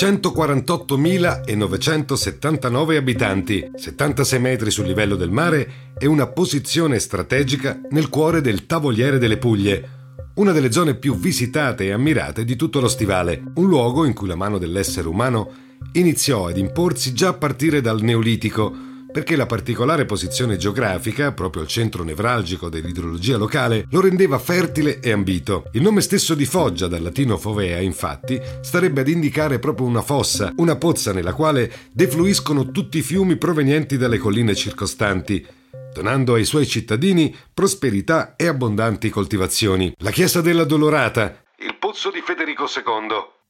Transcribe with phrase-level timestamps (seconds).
[0.00, 8.64] 148.979 abitanti, 76 metri sul livello del mare e una posizione strategica nel cuore del
[8.64, 13.68] Tavoliere delle Puglie, una delle zone più visitate e ammirate di tutto lo stivale, un
[13.68, 15.52] luogo in cui la mano dell'essere umano
[15.92, 18.72] iniziò ad imporsi già a partire dal Neolitico,
[19.10, 25.10] perché la particolare posizione geografica, proprio al centro nevralgico dell'idrologia locale, lo rendeva fertile e
[25.10, 25.64] ambito.
[25.72, 30.52] Il nome stesso di Foggia, dal latino fovea, infatti, starebbe ad indicare proprio una fossa,
[30.56, 35.44] una pozza nella quale defluiscono tutti i fiumi provenienti dalle colline circostanti,
[35.92, 39.92] donando ai suoi cittadini prosperità e abbondanti coltivazioni.
[39.98, 43.08] La chiesa della Dolorata, il pozzo di Federico II,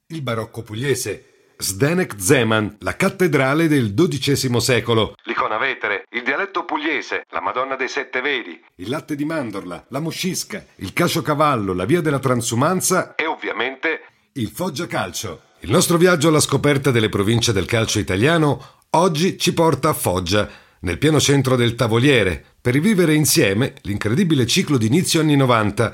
[0.08, 7.26] il barocco pugliese, Zdenek Zeman, la cattedrale del XII secolo, l'icona vetere, il dialetto pugliese,
[7.28, 12.00] la Madonna dei Sette Veri, il latte di mandorla, la muscisca, il cavallo, la via
[12.00, 13.14] della transumanza.
[13.14, 14.00] E ovviamente
[14.32, 15.42] il Foggia Calcio.
[15.60, 20.48] Il nostro viaggio alla scoperta delle province del calcio italiano oggi ci porta a Foggia,
[20.80, 25.92] nel pieno centro del Tavoliere, per rivivere insieme l'incredibile ciclo di inizio anni 90,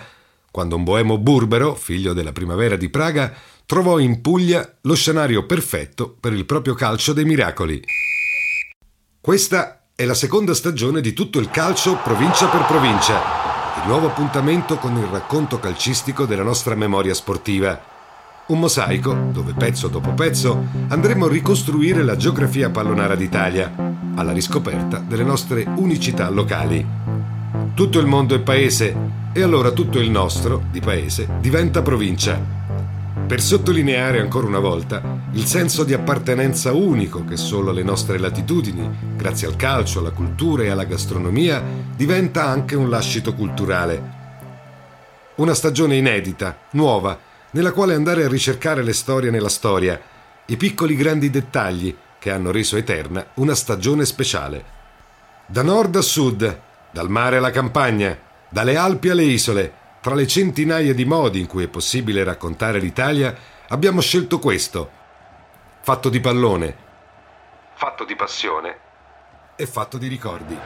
[0.52, 3.34] quando un boemo burbero, figlio della primavera di Praga,
[3.66, 7.82] trovò in Puglia lo scenario perfetto per il proprio calcio dei miracoli.
[9.20, 14.76] Questa è la seconda stagione di tutto il calcio provincia per provincia, il nuovo appuntamento
[14.76, 17.94] con il racconto calcistico della nostra memoria sportiva.
[18.46, 23.74] Un mosaico dove pezzo dopo pezzo andremo a ricostruire la geografia pallonara d'Italia,
[24.14, 26.86] alla riscoperta delle nostre unicità locali.
[27.74, 28.96] Tutto il mondo è paese
[29.32, 32.65] e allora tutto il nostro, di paese, diventa provincia
[33.26, 38.88] per sottolineare ancora una volta il senso di appartenenza unico che solo alle nostre latitudini,
[39.16, 41.60] grazie al calcio, alla cultura e alla gastronomia,
[41.96, 44.14] diventa anche un lascito culturale.
[45.36, 47.18] Una stagione inedita, nuova,
[47.50, 50.00] nella quale andare a ricercare le storie nella storia,
[50.46, 54.64] i piccoli grandi dettagli che hanno reso eterna una stagione speciale.
[55.46, 56.60] Da nord a sud,
[56.92, 58.16] dal mare alla campagna,
[58.48, 59.72] dalle Alpi alle isole,
[60.06, 63.36] tra le centinaia di modi in cui è possibile raccontare l'Italia,
[63.70, 64.88] abbiamo scelto questo.
[65.80, 66.76] Fatto di pallone,
[67.74, 68.78] fatto di passione
[69.56, 70.56] e fatto di ricordi.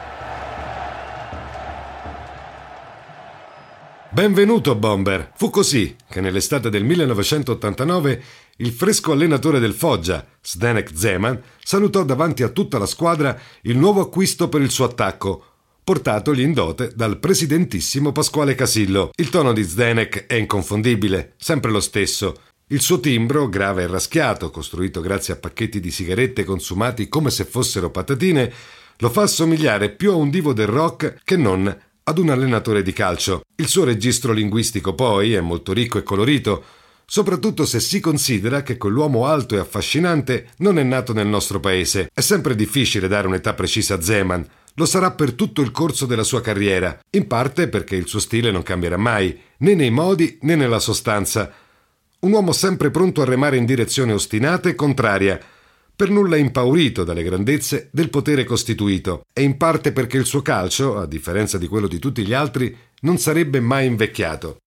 [4.11, 5.31] Benvenuto Bomber!
[5.33, 8.23] Fu così che nell'estate del 1989
[8.57, 14.01] il fresco allenatore del Foggia, Zdenek Zeman, salutò davanti a tutta la squadra il nuovo
[14.01, 15.50] acquisto per il suo attacco,
[15.83, 19.11] portatogli in dote dal presidentissimo Pasquale Casillo.
[19.15, 22.41] Il tono di Zdenek è inconfondibile, sempre lo stesso.
[22.67, 27.43] Il suo timbro, grave e raschiato, costruito grazie a pacchetti di sigarette consumati come se
[27.43, 28.51] fossero patatine,
[28.97, 32.93] lo fa assomigliare più a un divo del rock che non ad un allenatore di
[32.93, 33.41] calcio.
[33.55, 36.63] Il suo registro linguistico poi è molto ricco e colorito,
[37.05, 42.09] soprattutto se si considera che quell'uomo alto e affascinante non è nato nel nostro paese.
[42.13, 46.23] È sempre difficile dare un'età precisa a Zeman, lo sarà per tutto il corso della
[46.23, 50.55] sua carriera, in parte perché il suo stile non cambierà mai, né nei modi né
[50.55, 51.51] nella sostanza.
[52.19, 55.39] Un uomo sempre pronto a remare in direzione ostinata e contraria,
[55.95, 60.97] per nulla impaurito dalle grandezze del potere costituito, e in parte perché il suo calcio,
[60.97, 64.57] a differenza di quello di tutti gli altri, non sarebbe mai invecchiato.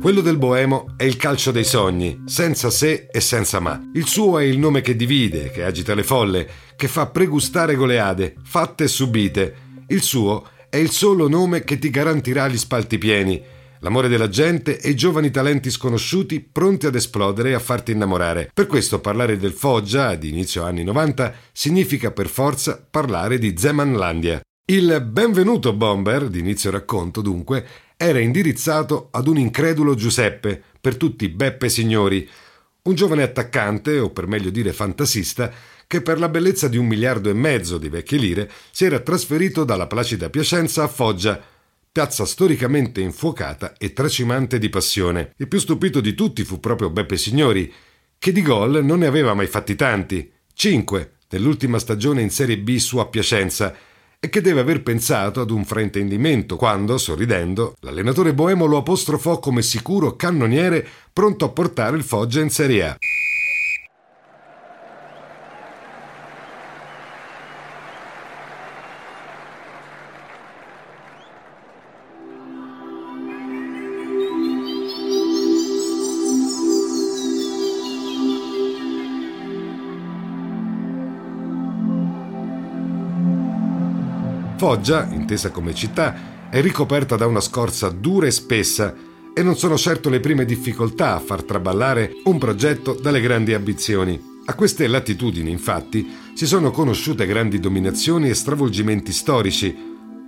[0.00, 3.78] Quello del Boemo è il calcio dei sogni, senza se e senza ma.
[3.92, 8.36] Il suo è il nome che divide, che agita le folle, che fa pregustare goleade,
[8.42, 9.54] fatte e subite.
[9.88, 13.42] Il suo è il solo nome che ti garantirà gli spalti pieni,
[13.80, 18.50] l'amore della gente e giovani talenti sconosciuti pronti ad esplodere e a farti innamorare.
[18.54, 24.40] Per questo parlare del Foggia, di inizio anni 90, significa per forza parlare di Zemanlandia.
[24.64, 27.66] Il benvenuto bomber, di inizio racconto dunque,
[28.02, 32.26] era indirizzato ad un incredulo Giuseppe, per tutti Beppe Signori,
[32.84, 35.52] un giovane attaccante, o per meglio dire fantasista,
[35.86, 39.64] che per la bellezza di un miliardo e mezzo di vecchie lire si era trasferito
[39.64, 41.38] dalla placida Piacenza a Foggia,
[41.92, 45.34] piazza storicamente infuocata e tracimante di passione.
[45.36, 47.70] Il più stupito di tutti fu proprio Beppe Signori,
[48.18, 52.78] che di gol non ne aveva mai fatti tanti, cinque, nell'ultima stagione in Serie B
[52.78, 53.76] su a Piacenza,
[54.22, 59.62] e che deve aver pensato ad un fraintendimento quando, sorridendo, l'allenatore boemo lo apostrofò come
[59.62, 62.96] sicuro cannoniere pronto a portare il Foggia in Serie A.
[84.60, 88.94] Foggia, intesa come città, è ricoperta da una scorza dura e spessa
[89.32, 94.22] e non sono certo le prime difficoltà a far traballare un progetto dalle grandi ambizioni.
[94.44, 99.74] A queste latitudini, infatti, si sono conosciute grandi dominazioni e stravolgimenti storici,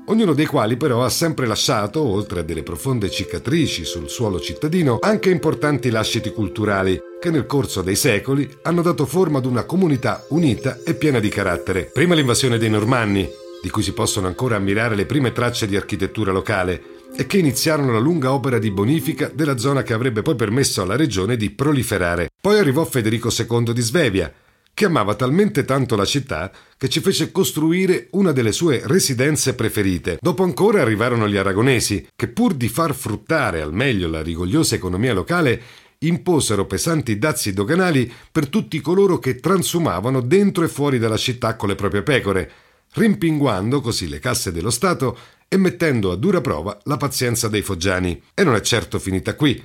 [0.06, 4.96] ognuno dei quali però ha sempre lasciato, oltre a delle profonde cicatrici sul suolo cittadino,
[5.02, 10.24] anche importanti lasciti culturali che nel corso dei secoli hanno dato forma ad una comunità
[10.30, 11.90] unita e piena di carattere.
[11.92, 13.28] Prima l'invasione dei Normanni,
[13.62, 16.82] di cui si possono ancora ammirare le prime tracce di architettura locale,
[17.14, 20.96] e che iniziarono la lunga opera di bonifica della zona che avrebbe poi permesso alla
[20.96, 22.28] regione di proliferare.
[22.40, 24.32] Poi arrivò Federico II di Svevia,
[24.74, 30.16] che amava talmente tanto la città che ci fece costruire una delle sue residenze preferite.
[30.20, 35.12] Dopo ancora arrivarono gli aragonesi, che pur di far fruttare al meglio la rigogliosa economia
[35.12, 35.62] locale,
[35.98, 41.68] imposero pesanti dazi doganali per tutti coloro che transumavano dentro e fuori dalla città con
[41.68, 42.50] le proprie pecore,
[42.94, 45.16] rimpinguando così le casse dello Stato
[45.48, 48.22] e mettendo a dura prova la pazienza dei foggiani.
[48.34, 49.62] E non è certo finita qui.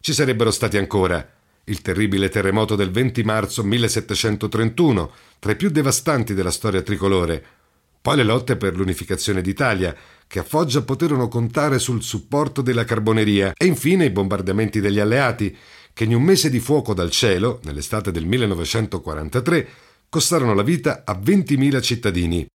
[0.00, 1.26] Ci sarebbero stati ancora
[1.64, 7.44] il terribile terremoto del 20 marzo 1731, tra i più devastanti della storia tricolore,
[8.02, 9.94] poi le lotte per l'unificazione d'Italia,
[10.26, 15.56] che a Foggia poterono contare sul supporto della carboneria, e infine i bombardamenti degli alleati,
[15.92, 19.68] che in un mese di fuoco dal cielo, nell'estate del 1943,
[20.08, 22.46] costarono la vita a 20.000 cittadini.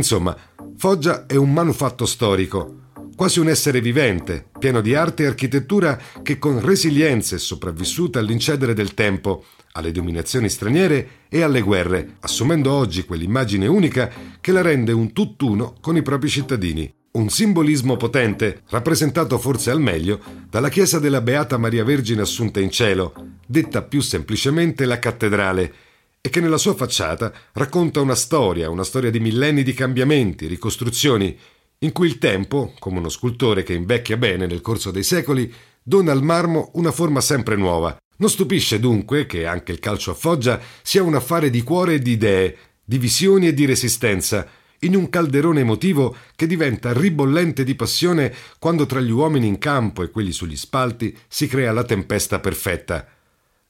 [0.00, 0.34] Insomma,
[0.78, 6.38] Foggia è un manufatto storico, quasi un essere vivente, pieno di arte e architettura che
[6.38, 13.04] con resilienza è sopravvissuta all'incedere del tempo, alle dominazioni straniere e alle guerre, assumendo oggi
[13.04, 14.10] quell'immagine unica
[14.40, 16.90] che la rende un tutt'uno con i propri cittadini.
[17.12, 20.18] Un simbolismo potente, rappresentato forse al meglio
[20.48, 23.12] dalla chiesa della Beata Maria Vergine Assunta in Cielo,
[23.46, 25.74] detta più semplicemente la cattedrale,
[26.22, 31.36] e che nella sua facciata racconta una storia, una storia di millenni di cambiamenti, ricostruzioni,
[31.78, 35.52] in cui il tempo, come uno scultore che invecchia bene nel corso dei secoli,
[35.82, 37.96] dona al marmo una forma sempre nuova.
[38.18, 41.98] Non stupisce dunque che anche il calcio a Foggia sia un affare di cuore e
[42.00, 44.46] di idee, di visioni e di resistenza,
[44.80, 50.02] in un calderone emotivo che diventa ribollente di passione quando tra gli uomini in campo
[50.02, 53.06] e quelli sugli spalti si crea la tempesta perfetta.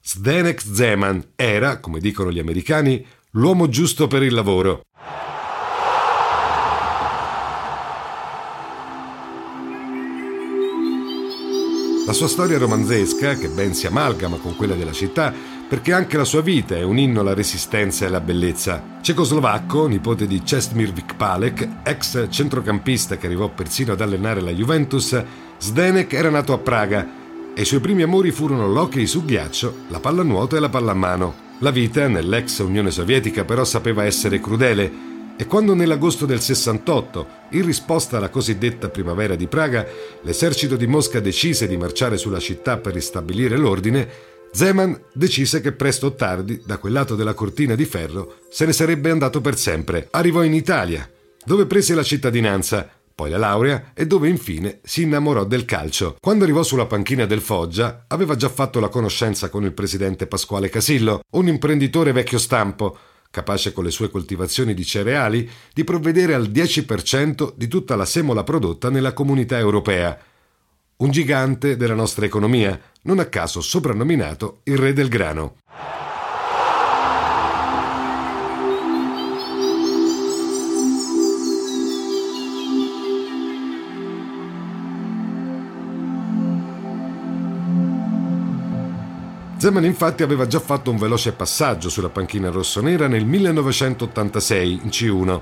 [0.03, 4.81] Zdenek Zeman era, come dicono gli americani, l'uomo giusto per il lavoro.
[12.07, 15.31] La sua storia romanzesca, che ben si amalgama con quella della città,
[15.69, 18.97] perché anche la sua vita è un inno alla resistenza e alla bellezza.
[19.01, 25.23] Cecoslovacco, nipote di Čestmir Vikpalek, ex centrocampista che arrivò persino ad allenare la Juventus,
[25.57, 27.19] Zdenek era nato a Praga
[27.53, 31.49] e i suoi primi amori furono l'hockey su ghiaccio, la pallanuoto e la pallamano.
[31.59, 37.65] La vita nell'ex Unione Sovietica però sapeva essere crudele e quando nell'agosto del 68, in
[37.65, 39.87] risposta alla cosiddetta primavera di Praga,
[40.21, 44.07] l'esercito di Mosca decise di marciare sulla città per ristabilire l'ordine,
[44.51, 48.73] Zeman decise che presto o tardi, da quel lato della cortina di ferro, se ne
[48.73, 50.09] sarebbe andato per sempre.
[50.11, 51.09] Arrivò in Italia,
[51.43, 56.15] dove prese la cittadinanza, poi la laurea e dove infine si innamorò del calcio.
[56.19, 60.69] Quando arrivò sulla panchina del Foggia, aveva già fatto la conoscenza con il presidente Pasquale
[60.69, 62.97] Casillo, un imprenditore vecchio stampo,
[63.29, 68.43] capace con le sue coltivazioni di cereali di provvedere al 10% di tutta la semola
[68.43, 70.19] prodotta nella comunità europea
[71.01, 75.55] un gigante della nostra economia, non a caso soprannominato il re del grano.
[89.61, 95.41] Zeman infatti aveva già fatto un veloce passaggio sulla panchina rossonera nel 1986 in C1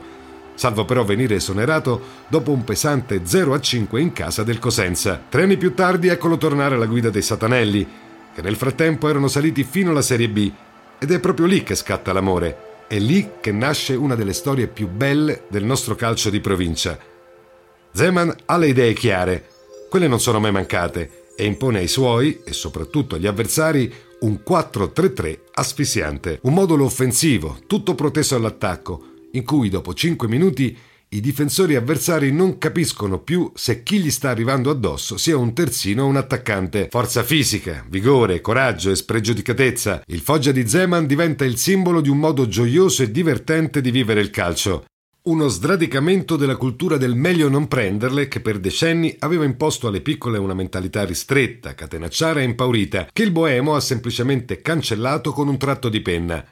[0.55, 5.23] salvo però venire esonerato dopo un pesante 0 a 5 in casa del Cosenza.
[5.29, 7.88] Tre anni più tardi eccolo tornare alla guida dei Satanelli,
[8.35, 10.51] che nel frattempo erano saliti fino alla Serie B,
[10.99, 12.83] ed è proprio lì che scatta l'amore.
[12.89, 16.99] È lì che nasce una delle storie più belle del nostro calcio di provincia.
[17.93, 19.47] Zeman ha le idee chiare,
[19.89, 25.39] quelle non sono mai mancate, e impone ai suoi, e soprattutto agli avversari, un 4-3-3
[25.53, 30.77] asfissiante, un modulo offensivo, tutto proteso all'attacco, in cui dopo 5 minuti
[31.11, 36.03] i difensori avversari non capiscono più se chi gli sta arrivando addosso sia un terzino
[36.03, 36.88] o un attaccante.
[36.91, 40.03] Forza fisica, vigore, coraggio e spregiudicatezza.
[40.05, 44.21] Il Foggia di Zeman diventa il simbolo di un modo gioioso e divertente di vivere
[44.21, 44.85] il calcio.
[45.29, 50.39] Uno sradicamento della cultura del meglio non prenderle che per decenni aveva imposto alle piccole
[50.39, 55.88] una mentalità ristretta, catenacciara e impaurita, che il boemo ha semplicemente cancellato con un tratto
[55.88, 56.43] di penna.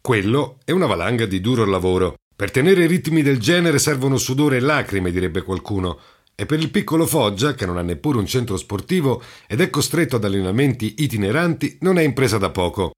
[0.00, 2.14] Quello è una valanga di duro lavoro.
[2.34, 5.98] Per tenere ritmi del genere servono sudore e lacrime, direbbe qualcuno.
[6.34, 10.16] E per il piccolo Foggia, che non ha neppure un centro sportivo ed è costretto
[10.16, 12.92] ad allenamenti itineranti, non è impresa da poco.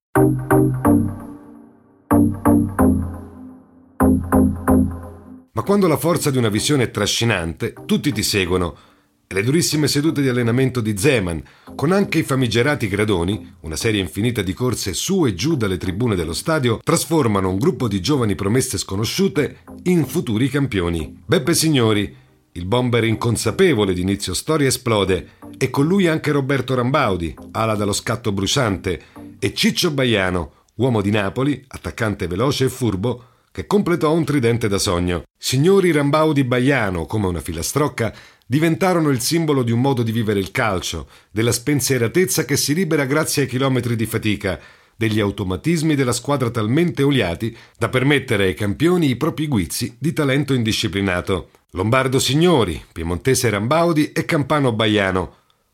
[5.57, 8.77] Ma quando la forza di una visione è trascinante, tutti ti seguono
[9.25, 11.41] e le durissime sedute di allenamento di Zeman,
[11.73, 16.13] con anche i famigerati gradoni, una serie infinita di corse su e giù dalle tribune
[16.13, 21.23] dello stadio, trasformano un gruppo di giovani promesse sconosciute in futuri campioni.
[21.25, 22.15] Beppe Signori,
[22.51, 27.93] il bomber inconsapevole di inizio storia esplode, e con lui anche Roberto Rambaudi, ala dallo
[27.93, 29.01] scatto bruciante,
[29.39, 33.23] e Ciccio Baiano, uomo di Napoli, attaccante veloce e furbo,
[33.57, 35.23] che completò un tridente da sogno.
[35.35, 38.13] Signori Rambaudi Baiano, come una filastrocca,
[38.45, 43.05] diventarono il simbolo di un modo di vivere il calcio, della spensieratezza che si libera
[43.05, 44.59] grazie ai chilometri di fatica,
[44.95, 50.53] degli automatismi della squadra talmente oliati da permettere ai campioni i propri guizzi di talento
[50.53, 51.49] indisciplinato.
[51.71, 55.33] Lombardo Signori, Piemontese Rambaudi e Campano Baiano,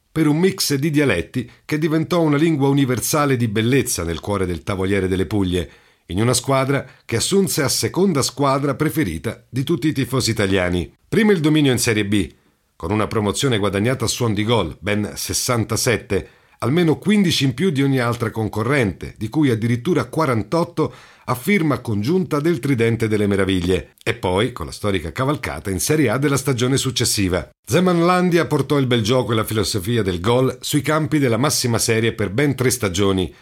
[0.09, 4.63] per un mix di dialetti che diventò una lingua universale di bellezza nel cuore del
[4.63, 5.69] tavoliere delle Puglie,
[6.13, 10.95] in una squadra che assunse a seconda squadra preferita di tutti i tifosi italiani.
[11.07, 12.31] Prima il dominio in Serie B,
[12.75, 16.29] con una promozione guadagnata a suon di gol, ben 67,
[16.59, 20.93] almeno 15 in più di ogni altra concorrente, di cui addirittura 48
[21.25, 26.09] a firma congiunta del Tridente delle Meraviglie, e poi con la storica cavalcata in Serie
[26.09, 27.49] A della stagione successiva.
[27.65, 32.13] Zemanlandia portò il bel gioco e la filosofia del gol sui campi della massima serie
[32.13, 33.33] per ben tre stagioni,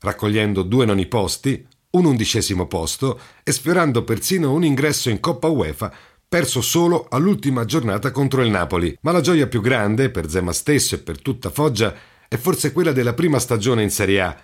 [0.00, 1.66] raccogliendo due noni posti,
[1.96, 5.92] un undicesimo posto e sfiorando persino un ingresso in Coppa UEFA
[6.28, 8.96] perso solo all'ultima giornata contro il Napoli.
[9.02, 11.94] Ma la gioia più grande, per Zema stesso e per tutta Foggia,
[12.28, 14.36] è forse quella della prima stagione in Serie A,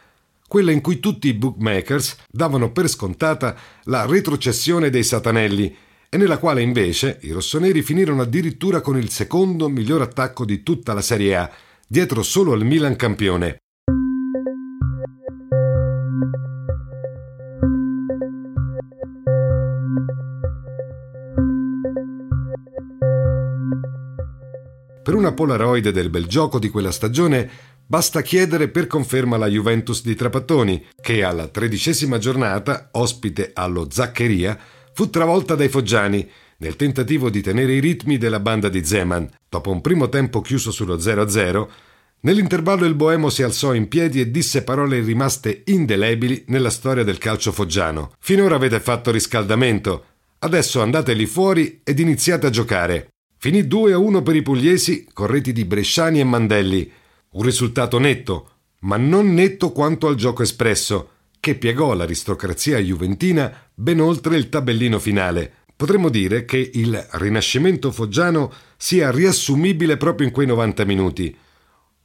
[0.47, 5.77] quella in cui tutti i bookmakers davano per scontata la retrocessione dei Satanelli
[6.09, 10.93] e nella quale invece i rossoneri finirono addirittura con il secondo miglior attacco di tutta
[10.93, 11.51] la Serie A,
[11.87, 13.62] dietro solo al Milan campione.
[25.03, 27.51] Per una Polaroid del bel gioco di quella stagione
[27.85, 34.57] basta chiedere per conferma la Juventus di Trapattoni, che alla tredicesima giornata, ospite allo Zaccheria,
[34.93, 39.29] fu travolta dai foggiani nel tentativo di tenere i ritmi della banda di Zeman.
[39.49, 41.69] Dopo un primo tempo chiuso sullo 0-0,
[42.21, 47.19] nell'intervallo il Boemo si alzò in piedi e disse parole rimaste indelebili nella storia del
[47.19, 48.13] calcio foggiano.
[48.21, 50.05] Finora avete fatto riscaldamento,
[50.39, 53.12] adesso andate lì fuori ed iniziate a giocare.
[53.43, 56.89] Finì 2-1 per i pugliesi con reti di Bresciani e Mandelli.
[57.31, 58.51] Un risultato netto,
[58.83, 61.09] ma non netto quanto al gioco espresso,
[61.41, 65.55] che piegò l'aristocrazia juventina ben oltre il tabellino finale.
[65.75, 71.37] Potremmo dire che il rinascimento foggiano sia riassumibile proprio in quei 90 minuti.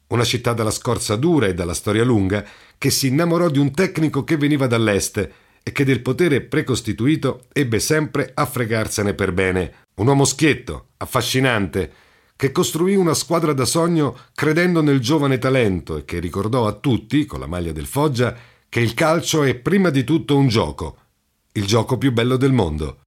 [0.08, 2.44] Una città dalla scorza dura e dalla storia lunga
[2.79, 5.17] che si innamorò di un tecnico che veniva dall'est
[5.62, 9.86] e che del potere precostituito ebbe sempre a fregarsene per bene.
[9.98, 11.92] Un uomo schietto, affascinante,
[12.36, 17.25] che costruì una squadra da sogno credendo nel giovane talento e che ricordò a tutti,
[17.25, 18.36] con la maglia del Foggia,
[18.70, 20.98] che il calcio è prima di tutto un gioco,
[21.54, 23.06] il gioco più bello del mondo.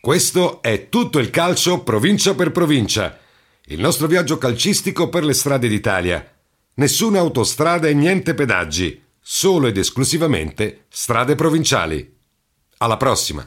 [0.00, 3.18] Questo è tutto il calcio provincia per provincia,
[3.66, 6.26] il nostro viaggio calcistico per le strade d'Italia.
[6.74, 12.16] Nessuna autostrada e niente pedaggi, solo ed esclusivamente strade provinciali.
[12.78, 13.46] Alla prossima!